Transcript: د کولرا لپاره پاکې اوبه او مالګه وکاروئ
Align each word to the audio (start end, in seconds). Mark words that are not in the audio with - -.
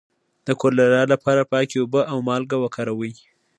د 0.47 0.49
کولرا 0.61 1.03
لپاره 1.13 1.41
پاکې 1.51 1.75
اوبه 1.79 2.01
او 2.11 2.17
مالګه 2.27 2.57
وکاروئ 2.59 3.13